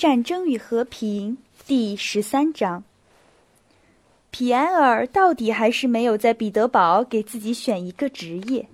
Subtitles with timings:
[0.00, 2.82] 战争与和平第十三章。
[4.30, 8.66] 皮埃尔到底还是没有在彼得堡给自己选一个职业，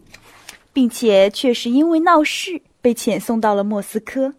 [0.73, 4.33] 并且确实因为闹事被遣送到了莫斯科。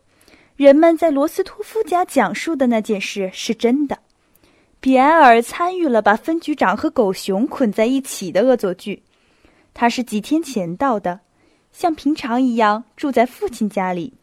[0.56, 4.00] 人们在罗斯托夫家讲述的那件事是真的。
[4.80, 9.04] 皮埃尔参与了把分局长和狗熊捆在一起的恶作剧。
[9.74, 11.20] 他是几天前到的，
[11.74, 14.14] 像平常一样住在父亲家里。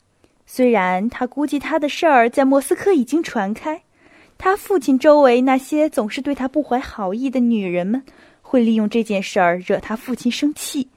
[0.46, 3.82] 虽然他估计他的事儿在莫斯科已经传开，
[4.36, 8.02] 他父亲周围那些总是对他不怀好意的女人们
[8.42, 10.88] 会利用这件事儿惹他父亲生气，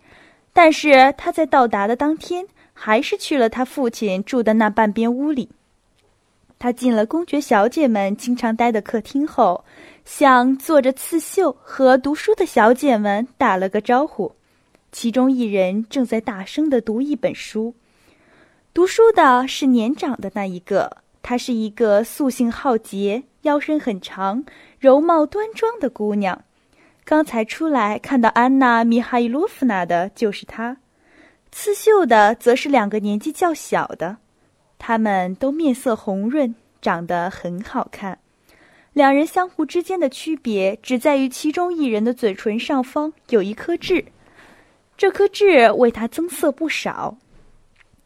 [0.53, 5.49] 但是他在到达的当天还是去了他父亲住的那半边屋里。
[6.59, 9.63] 他进了公爵小姐们经常待的客厅后，
[10.05, 14.31] 向坐着刺绣和读书的小姐们打了个招呼，
[14.91, 17.73] 其中一人正在大声的读一本书。
[18.77, 24.45] 读书的是年长的那一个，她是一个素性好洁、腰身很长、
[24.79, 26.39] 容貌端庄的姑娘。
[27.03, 30.77] 刚才出来看到安娜·米哈伊洛夫娜的就是她，
[31.51, 34.17] 刺绣的则是两个年纪较小的，
[34.77, 38.19] 他们都面色红润，长得很好看。
[38.93, 44.05] 两人相互之间的区别只在于其中一人的嘴唇上方有一颗痣，
[44.95, 47.17] 这颗痣为她增色不少。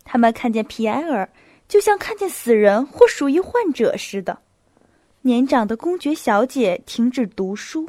[0.03, 1.29] 他们看见皮埃尔，
[1.67, 4.39] 就像看见死人或鼠疫患者似的。
[5.21, 7.87] 年长的公爵小姐停止读书，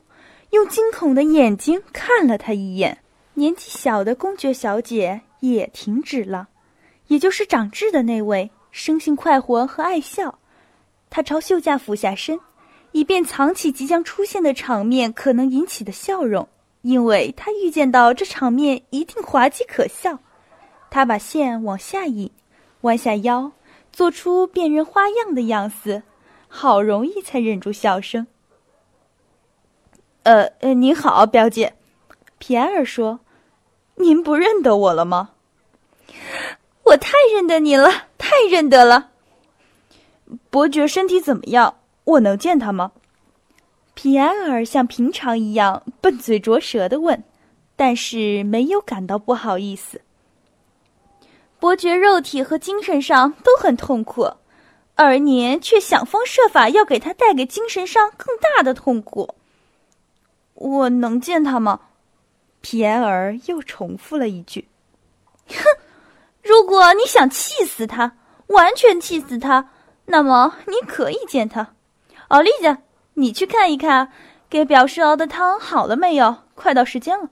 [0.51, 2.99] 用惊恐的眼睛看了他一眼。
[3.35, 6.49] 年纪小的公爵小姐也停止了，
[7.07, 10.39] 也就是长痣的那位，生性快活和爱笑。
[11.09, 12.39] 她朝袖架俯下身，
[12.93, 16.47] 以便藏起即将出现的场面可能引起的笑容，
[16.83, 20.19] 因为她预见到这场面一定滑稽可笑。
[20.93, 22.31] 他把线往下引，
[22.83, 23.51] 弯下腰，
[23.95, 26.03] 做出辨认花样的样子，
[26.49, 28.27] 好容易才忍住笑声。
[30.25, 31.73] 呃呃，您好，表姐，
[32.37, 33.21] 皮埃尔说
[33.97, 35.31] ：“您不认得我了吗？”
[36.85, 37.89] 我太认得你了，
[38.19, 39.13] 太认得了。
[40.51, 41.79] 伯爵身体怎么样？
[42.05, 42.93] 我能见他吗？
[43.95, 47.25] 皮埃尔像平常一样笨嘴拙舌的问，
[47.77, 50.03] 但是没有感到不好意思。
[51.63, 54.29] 伯爵肉体和精神上都很痛苦，
[54.97, 59.37] 而您却想方设法要给他带给精神上更大的痛苦。
[60.55, 61.79] 我能见他吗？
[62.63, 64.67] 皮埃尔又重复了一句
[65.47, 65.55] ：“哼，
[66.43, 68.17] 如果你想气死他，
[68.49, 69.71] 完全气死他，
[70.07, 71.75] 那么你可以见他。
[72.27, 72.77] 奥利加，
[73.15, 74.11] 你去看一看，
[74.51, 76.39] 给表示熬的汤好了没有？
[76.57, 77.31] 快到时间了。”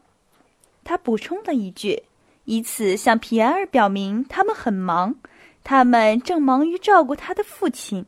[0.84, 2.04] 他补充了一句。
[2.50, 5.14] 以此向皮埃尔表明，他们很忙，
[5.62, 8.04] 他们正忙于照顾他的父亲，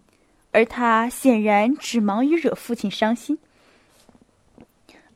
[0.50, 3.38] 而他显然只忙于惹父亲伤心。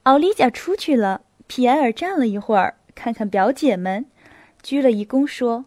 [0.04, 4.06] 奥利加出去了，皮埃尔站了一会儿，看看表姐们，
[4.62, 5.64] 鞠了一躬，说：“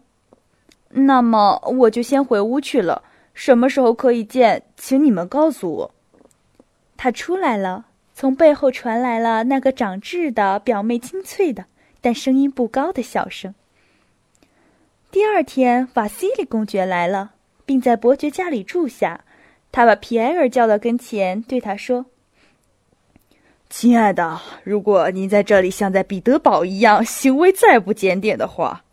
[0.88, 3.02] 那么我就先回屋去了。
[3.34, 5.94] 什么时候可以见，请你们告诉我。”
[6.96, 7.84] 他出来了，
[8.14, 11.66] 从背后传来了那个长痣的表妹清脆的。
[12.00, 13.54] 但声音不高的笑声。
[15.10, 17.32] 第二天，瓦西里公爵来了，
[17.66, 19.24] 并在伯爵家里住下。
[19.72, 22.06] 他把皮埃尔叫到跟前，对他说
[23.70, 28.84] ：“亲爱的，如果您在这里像在彼得堡一样行为再不检点的话，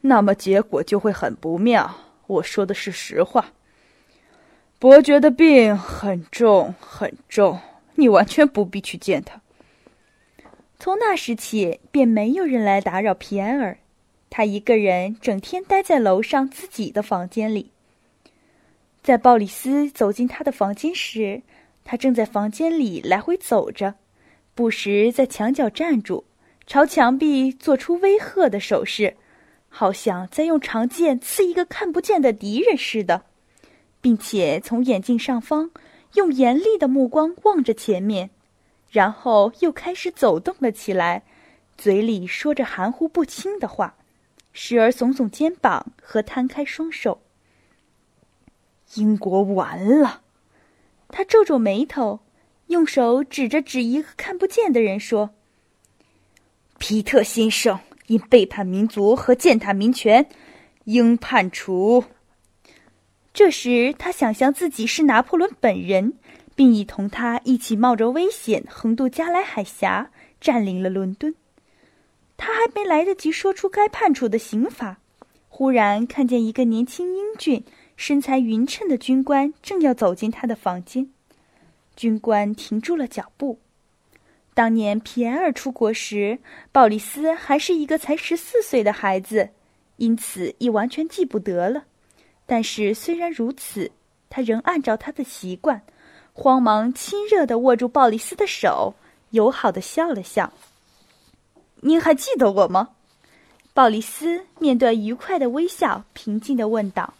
[0.00, 1.94] 那么结果就会很不妙。
[2.26, 3.52] 我说的是实话。
[4.78, 7.58] 伯爵的病很重，很重，
[7.94, 9.40] 你完全不必去见他。”
[10.80, 13.78] 从那时起，便没有人来打扰皮埃尔，
[14.30, 17.72] 他一个人整天待在楼上自己的房间里。
[19.02, 21.42] 在鲍里斯走进他的房间时，
[21.82, 23.96] 他正在房间里来回走着，
[24.54, 26.24] 不时在墙角站住，
[26.64, 29.16] 朝墙壁做出威吓的手势，
[29.68, 33.24] 好像在用长剑刺一个看不见的敌人似的，
[34.00, 35.72] 并且从眼镜上方
[36.14, 38.30] 用严厉的目光望着前面。
[38.90, 41.22] 然后又开始走动了起来，
[41.76, 43.94] 嘴里说着含糊不清的话，
[44.52, 47.20] 时而耸耸肩膀和摊开双手。
[48.94, 50.22] 英国完了，
[51.08, 52.20] 他皱皱眉头，
[52.68, 55.30] 用手指着指一个看不见的人说
[56.78, 60.26] ：“皮特先生因背叛民族和践踏民权，
[60.84, 62.04] 应判处。”
[63.34, 66.14] 这时他想象自己是拿破仑本人。
[66.58, 70.10] 并已同他一起冒着危险横渡加莱海峡，
[70.40, 71.32] 占领了伦敦。
[72.36, 74.98] 他还没来得及说出该判处的刑罚，
[75.48, 77.64] 忽然看见一个年轻英俊、
[77.96, 81.08] 身材匀称的军官正要走进他的房间。
[81.94, 83.60] 军官停住了脚步。
[84.52, 86.40] 当年皮埃尔出国时，
[86.72, 89.50] 鲍里斯还是一个才十四岁的孩子，
[89.98, 91.84] 因此已完全记不得了。
[92.46, 93.92] 但是虽然如此，
[94.28, 95.80] 他仍按照他的习惯，
[96.40, 98.94] 慌忙亲热的握住鲍里斯的手，
[99.30, 100.52] 友好的笑了笑。
[101.82, 102.90] “您还记得我吗？”
[103.74, 107.12] 鲍里斯面对愉快的微笑，平静的问道。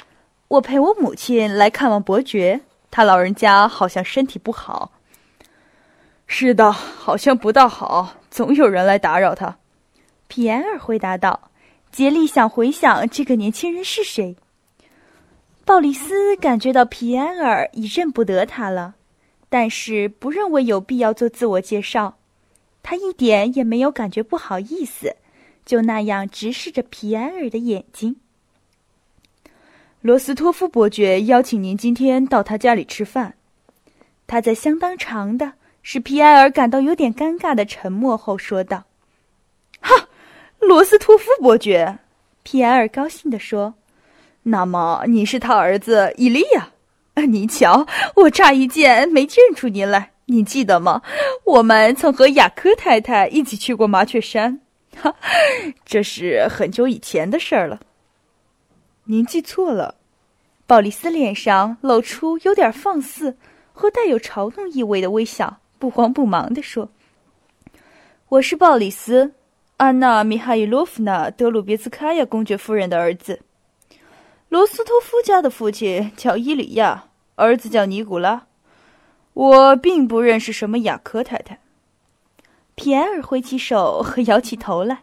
[0.48, 4.92] “我陪我母亲来看望伯爵，他老人家好像身体不好。
[6.28, 9.56] ”“是的，好像不大好，总有人来打扰他。”
[10.28, 11.48] 皮埃尔回答道。
[11.90, 14.36] 竭力想回想这个年轻人是谁。
[15.66, 18.94] 鲍里斯感觉到皮埃尔已认不得他了，
[19.48, 22.16] 但是不认为有必要做自我介绍。
[22.84, 25.16] 他一点也没有感觉不好意思。
[25.64, 28.14] 就那样直视着皮埃尔的眼睛。
[30.00, 33.34] 罗斯托夫伯爵邀请您今天到他家里吃饭。
[34.28, 35.52] 他在相当长的
[35.82, 38.84] 使皮埃尔感到有点尴尬的沉默后说道
[39.82, 40.08] ：“哈，
[40.60, 41.98] 罗斯托夫伯爵。”
[42.44, 43.74] 皮埃尔高兴地说
[44.48, 46.70] ：“那么你是他儿子伊利亚？
[47.26, 50.12] 你瞧，我乍一见没认出您来。
[50.26, 51.02] 你记得吗？
[51.44, 54.60] 我们曾和雅科太太一起去过麻雀山。”
[54.96, 55.14] 哈，
[55.84, 57.80] 这是很久以前的事儿了。
[59.04, 59.96] 您记错了，
[60.66, 63.36] 鲍里斯脸上露出有点放肆
[63.72, 66.88] 和带有嘲弄意味的微笑，不慌不忙地说
[68.30, 69.32] ：“我是鲍里斯，
[69.76, 73.40] 安娜·米哈伊洛夫娜·德鲁别兹卡娅公爵夫人的儿子。
[74.56, 78.46] 罗斯托夫家的父亲叫伊里亚，儿子叫尼古拉。
[79.34, 81.58] 我并不认识什么雅科太太。”
[82.74, 85.00] 皮埃尔挥起手和摇起头来，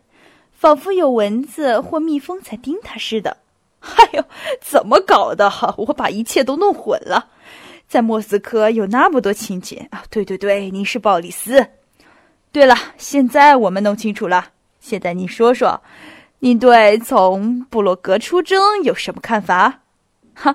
[0.54, 3.38] 仿佛有蚊子或蜜蜂在叮他似的。
[3.82, 4.26] 哎呦，
[4.60, 5.52] 怎么搞的？
[5.78, 7.30] 我把一切都弄混了。
[7.88, 10.04] 在莫斯科有那么多亲戚啊！
[10.10, 11.64] 对对对，您是鲍里斯。
[12.52, 14.48] 对了，现在我们弄清楚了。
[14.80, 15.80] 现在你说说，
[16.44, 19.80] 您对从布洛格出征有什么看法？
[20.34, 20.54] 哈，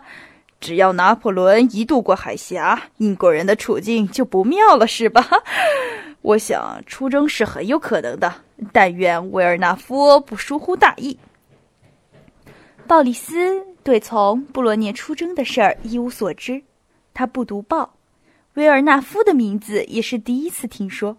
[0.60, 5.26] 只要拿破仑一渡过海峡，英国人的处境就不妙了，是吧？
[6.20, 8.30] 我想出征是很有可能的，
[8.70, 11.18] 但愿维尔纳夫不疏忽大意。
[12.86, 16.62] 鲍里斯对从布罗涅出征的事儿一无所知，
[17.14, 17.94] 他不读报，
[18.56, 21.16] 维尔纳夫的名字也是第一次听说。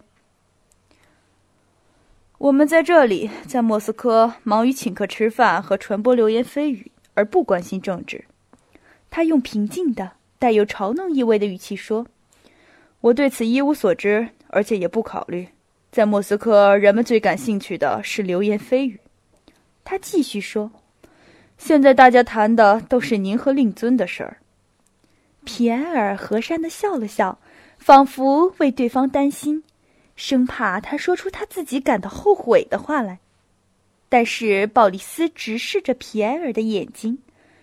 [2.40, 8.24] 我们在这里，在莫斯科，忙于请客吃饭和传播流言蜚语，而不关心政治。
[9.10, 12.06] 他用平静的、带有嘲弄意味的语气说
[13.02, 15.46] ：“我对此一无所知。”而且也不考虑，
[15.92, 18.98] 在莫斯科，人们最感兴趣的是流言蜚语。
[19.84, 20.70] 他继续说
[21.58, 24.38] ：“现在大家谈的都是您和令尊的事儿。”
[25.44, 27.38] 皮埃尔和善的笑了笑，
[27.76, 29.62] 仿佛为对方担心，
[30.22, 33.18] 生怕他说出他自己感到后悔的话来。
[34.10, 37.16] 但是鲍里斯直视着皮埃尔的眼睛，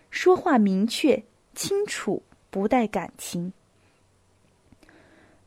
[0.09, 1.21] 说话明确、
[1.53, 3.53] 清楚，不带感情。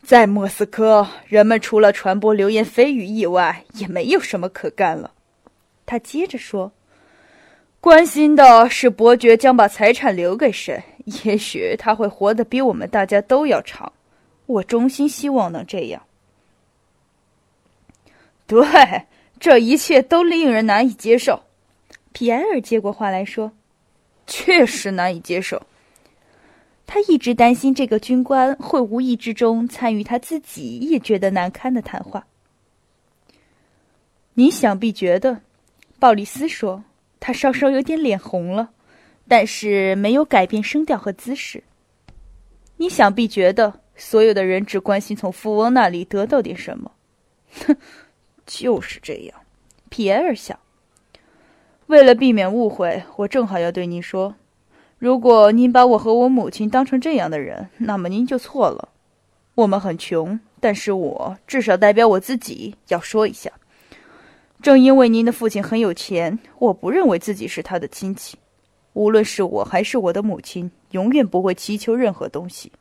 [0.04, 5.10] 在莫斯科，人们除了传播流言蜚语以外，也没有什么可干了。
[5.84, 6.70] 他接着说
[7.80, 10.80] ：“关心的是伯爵将把财产留给谁，
[11.24, 13.92] 也许他会活得比我们大家都要长。
[14.46, 16.00] 我衷心希望能这样。”
[18.50, 18.66] 对，
[19.38, 21.40] 这一切都令人难以接受。
[22.11, 23.52] 皮埃尔接过话来说
[24.26, 25.62] ：“确实难以接受。”
[26.85, 32.26] 他一直担心这个军官会无意之中参与他自己也觉得难堪的谈话。
[34.35, 35.42] 你想必觉得，
[36.00, 36.83] 鲍里斯说，
[37.21, 38.71] 他稍稍有点脸红了，
[39.28, 41.62] 但是没有改变声调和姿势。
[42.78, 46.90] 你想必觉得，所有的人只关心从富翁那里得到点什么。
[47.64, 47.76] 哼，
[48.50, 49.35] 就是这样。
[49.90, 50.59] 皮埃尔想。
[51.87, 54.35] 为了避免误会，我正好要对您说。
[54.99, 58.88] 如果您把我和我母亲当成这样的人，那么您就错了。
[59.54, 63.52] 我们很穷，但是我至少代表我自己要说一下：
[64.61, 68.37] 正因为您的父亲很有钱，我不认为自己是他的亲戚。
[68.95, 72.73] 无论是我还是我的母亲，永远不会祈求任何东西，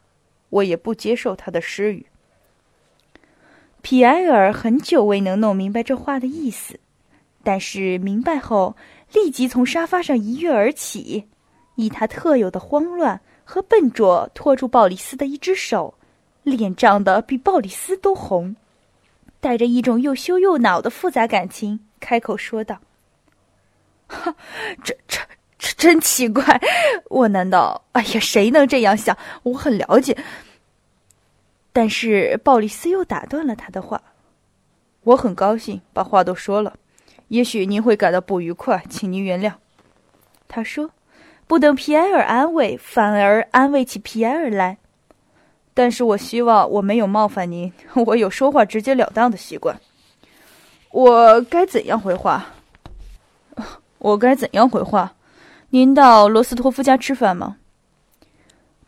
[0.50, 2.04] 我也不接受他的施予。
[3.90, 6.80] 皮埃尔很久未能弄明白这话的意思，
[7.44, 8.76] 但是明白后，
[9.12, 11.28] 立即从沙发上一跃而起。
[11.74, 15.92] 以他特有的慌乱和笨拙拖住鲍里斯的一只手，
[16.44, 18.56] 脸涨得比鲍里斯都红，
[19.40, 22.78] 带着一种又羞又恼的复杂感情，开口说道
[24.06, 24.36] ：“哈，
[24.84, 25.20] 这这
[25.58, 26.62] 这真奇怪，
[27.10, 27.84] 我难道……
[27.94, 29.18] 哎呀，谁能这样想？
[29.42, 30.16] 我很了解。
[31.80, 34.02] 但是鲍里斯又打断了他的话。
[35.04, 36.76] 我很高兴把话都说了，
[37.30, 39.54] 也许您会感到不愉快，请您原谅。
[40.50, 40.92] 他说
[41.48, 44.78] ：“不等皮埃尔安慰，反而安慰起皮埃尔来。”
[45.74, 47.72] 但是我希望我没有冒犯您，
[48.06, 49.80] 我有说话直截了当的习惯。
[50.92, 52.46] 我该怎样回话？
[54.00, 55.14] 我该怎样回话？
[55.70, 57.56] 您到罗斯托夫家吃饭吗？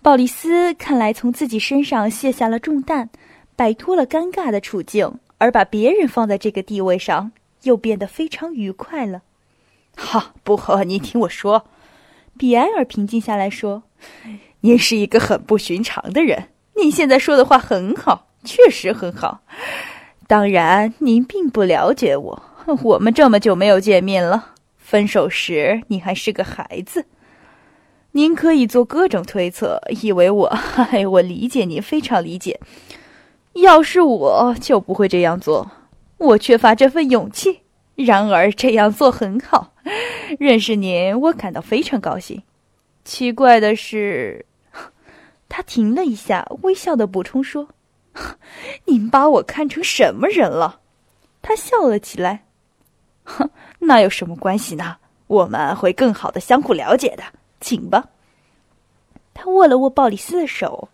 [0.04, 3.08] 鲍里斯看来从自己身上卸下了重担，
[3.56, 7.32] 摆脱了尴尬的处境，而把别人放在这个地位上，
[7.62, 9.22] 又变得非常愉快了。
[9.96, 11.68] 哈，不，你听我说，
[12.36, 13.84] 比埃尔平静下来说
[14.62, 16.46] ：“您是一个很不寻常的人。
[16.78, 19.42] 您现在说的话很好，确实很好。
[20.26, 22.44] 当然，您并不了解我，
[22.82, 24.54] 我们这么久没有见面了。
[24.80, 27.06] 分手时，你还是个孩子。”
[28.14, 32.60] 您可以做各种推测，以为我，嗨， 我理解您，非常理解。
[33.54, 35.72] 要是我就不会这样做，
[36.18, 37.62] 我缺乏这份勇气。
[37.96, 39.74] 然而这样做很好。
[40.40, 42.42] 认识您，我感到非常高兴。
[43.06, 44.46] 奇怪的是，
[45.48, 47.70] 他停了一下，微笑的补充说
[48.86, 50.82] ：“您把我看成什么人了？”
[51.42, 52.46] 他笑了起来。
[53.24, 53.50] 哼，
[53.80, 54.98] 那有什么关系呢？
[55.28, 57.24] 我们会更好的相互了解的。
[57.62, 58.04] 请吧。
[59.34, 60.90] 他握了握鲍里斯的手。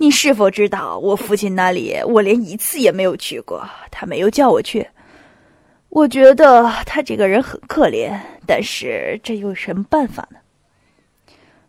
[0.00, 1.96] 你是否知道我父亲那里？
[2.06, 4.86] 我连一次也没有去过，他没有叫我去。
[5.88, 8.16] 我觉得他这个人很可怜，
[8.46, 10.38] 但是这有什么办法呢？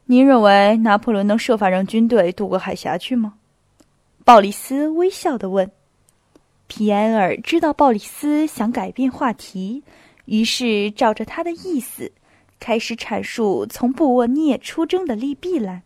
[0.06, 3.34] 您认为拿破仑能设法让军队渡过海峡去吗？
[4.26, 5.72] 鲍里斯微笑的问。
[6.68, 9.84] 皮埃尔知道鲍里斯想改变话题，
[10.26, 12.12] 于是照着他的意思。
[12.60, 15.84] 开始阐述从布沃涅出征的利弊来。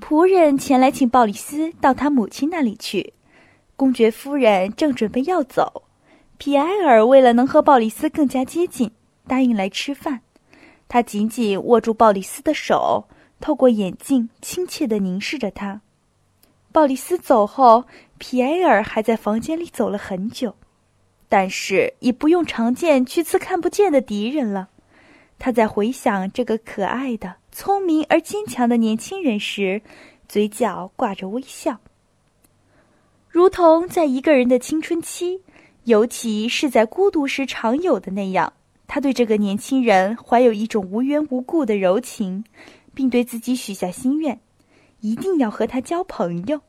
[0.00, 3.14] 仆人前来请鲍里斯到他母亲那里去。
[3.76, 5.82] 公爵夫人正准备要走，
[6.38, 8.90] 皮埃尔为了能和鲍里斯更加接近，
[9.26, 10.22] 答应来吃饭。
[10.88, 13.08] 他紧紧握住鲍里斯的手，
[13.40, 15.82] 透过眼镜亲切地凝视着他。
[16.72, 17.84] 鲍里斯走后，
[18.18, 20.54] 皮埃尔还在房间里走了很久，
[21.28, 24.68] 但是已不用长剑去刺看不见的敌人了。
[25.38, 29.82] 他在回想这个可爱的、聪明而坚强的年轻人时，
[30.28, 31.78] 嘴角挂着微笑，
[33.28, 35.42] 如同在一个人的青春期，
[35.84, 38.52] 尤其是在孤独时常有的那样。
[38.88, 42.44] 他对这个年轻人怀有一种无缘无故的柔情，
[42.94, 44.40] 并对自己许下心愿，
[45.00, 46.60] 一定要和他交朋友。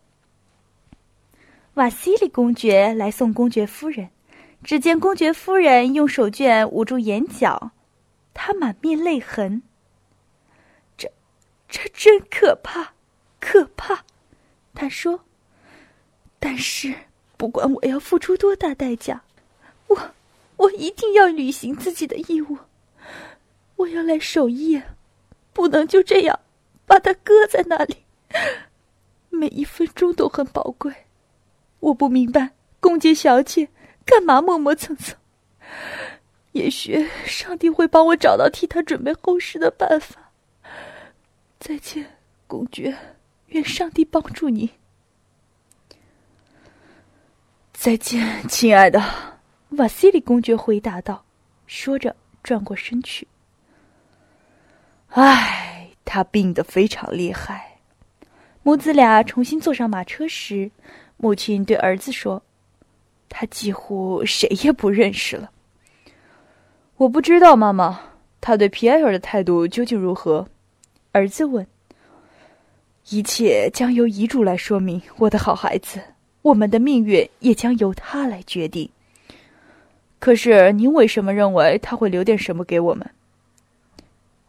[1.76, 4.10] 瓦西里公爵来送公爵夫人，
[4.64, 7.72] 只见公爵夫人用手绢捂住眼角。
[8.40, 9.64] 他满面泪痕。
[10.96, 11.12] 这，
[11.68, 12.94] 这真可怕，
[13.40, 14.06] 可怕！
[14.76, 15.22] 他说。
[16.40, 16.94] 但是，
[17.36, 19.24] 不管我要付出多大代价，
[19.88, 20.14] 我，
[20.58, 22.60] 我一定要履行自己的义务。
[23.76, 24.84] 我要来守夜，
[25.52, 26.40] 不能就这样
[26.86, 27.98] 把它搁在那里。
[29.30, 30.94] 每一分钟都很宝贵。
[31.80, 33.68] 我不明白，公爵小姐
[34.06, 35.18] 干嘛磨磨蹭蹭。
[36.58, 40.32] 也许上帝会帮我找到替他准备后事的办法。
[41.60, 42.96] 再见，公爵，
[43.48, 44.72] 愿上帝帮助你。
[47.74, 49.00] 再见，亲爱的，
[49.70, 51.24] 瓦西里公爵回答道，
[51.68, 53.28] 说着转过身去。
[55.10, 57.78] 唉，他病得非常厉害。
[58.64, 60.70] 母子俩重新坐上马车时，
[61.18, 62.42] 母亲对儿子说
[63.30, 65.52] ：“他几乎谁也不认识了。”
[66.98, 68.00] 我不知道，妈妈，
[68.42, 70.48] 他对皮埃尔的态度究竟如何？
[71.12, 71.66] 儿子问。
[73.10, 76.02] 一切将由遗嘱来说明，我的好孩子，
[76.42, 78.90] 我们的命运也将由他来决定。
[80.18, 83.08] 可是，您为什么认为他会留点什么给我们？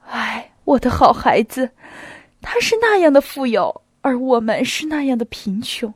[0.06, 1.70] 唉，我的好孩子，
[2.40, 5.92] 他是那样的富有，而我们是那样的贫穷。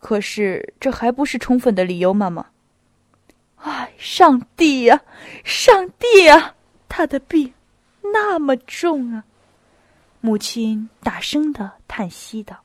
[0.00, 2.46] 可是，这还不是充分的理由，妈妈。
[3.62, 5.00] 唉，上帝呀，
[5.44, 6.54] 上帝呀！
[6.88, 7.52] 他的病
[8.02, 9.24] 那么重啊！
[10.20, 12.56] 母亲大声的叹息道。